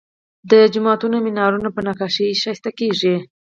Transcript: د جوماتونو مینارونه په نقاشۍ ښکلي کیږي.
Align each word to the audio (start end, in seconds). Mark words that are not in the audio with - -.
د 0.51 0.53
جوماتونو 0.73 1.15
مینارونه 1.25 1.69
په 1.75 1.81
نقاشۍ 1.87 2.27
ښکلي 2.41 2.71
کیږي. 2.79 3.15